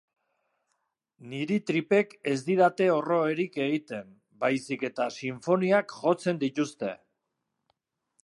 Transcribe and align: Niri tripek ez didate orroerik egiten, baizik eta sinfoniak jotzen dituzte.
Niri 1.33 1.57
tripek 1.71 2.15
ez 2.31 2.37
didate 2.47 2.87
orroerik 2.93 3.59
egiten, 3.65 4.09
baizik 4.45 4.87
eta 4.89 5.09
sinfoniak 5.19 5.93
jotzen 6.01 6.43
dituzte. 6.45 6.95